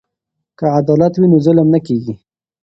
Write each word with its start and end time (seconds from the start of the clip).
که 0.57 0.65
عدالت 0.79 1.13
وي 1.17 1.27
نو 1.31 1.37
ظلم 1.45 1.67
نه 1.73 1.79
کیږي. 1.87 2.13